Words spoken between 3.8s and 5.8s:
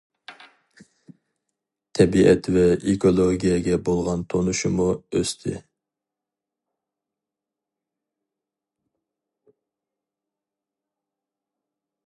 بولغان تونۇشىمۇ ئۆستى.